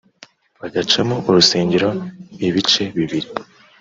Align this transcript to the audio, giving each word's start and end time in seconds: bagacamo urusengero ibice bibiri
bagacamo 0.59 1.15
urusengero 1.29 1.89
ibice 2.47 2.83
bibiri 2.95 3.27